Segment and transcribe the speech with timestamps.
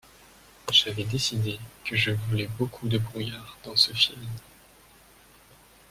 [0.71, 4.25] J'avais décidé que je voulais beaucoup de brouillard dans ce film.